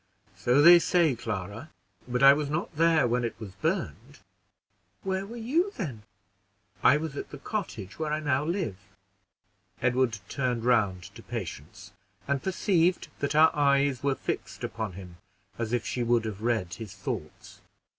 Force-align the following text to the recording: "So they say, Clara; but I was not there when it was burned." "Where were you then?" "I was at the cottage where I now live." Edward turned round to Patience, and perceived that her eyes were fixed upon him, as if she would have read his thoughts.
"So 0.35 0.63
they 0.63 0.79
say, 0.79 1.15
Clara; 1.15 1.69
but 2.07 2.23
I 2.23 2.33
was 2.33 2.49
not 2.49 2.75
there 2.75 3.07
when 3.07 3.23
it 3.23 3.35
was 3.39 3.51
burned." 3.61 4.17
"Where 5.03 5.27
were 5.27 5.37
you 5.37 5.71
then?" 5.77 6.01
"I 6.81 6.97
was 6.97 7.15
at 7.15 7.29
the 7.29 7.37
cottage 7.37 7.99
where 7.99 8.11
I 8.11 8.19
now 8.19 8.43
live." 8.43 8.77
Edward 9.79 10.17
turned 10.27 10.65
round 10.65 11.03
to 11.13 11.21
Patience, 11.21 11.91
and 12.27 12.41
perceived 12.41 13.09
that 13.19 13.33
her 13.33 13.51
eyes 13.53 14.01
were 14.01 14.15
fixed 14.15 14.63
upon 14.63 14.93
him, 14.93 15.17
as 15.59 15.71
if 15.71 15.85
she 15.85 16.01
would 16.01 16.25
have 16.25 16.41
read 16.41 16.73
his 16.73 16.95
thoughts. 16.95 17.59